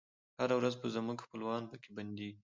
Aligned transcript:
هره 0.39 0.55
ورځ 0.59 0.73
به 0.81 0.87
زموږ 0.95 1.17
خپلوان 1.21 1.61
پکښي 1.71 1.91
بندیږی 1.97 2.31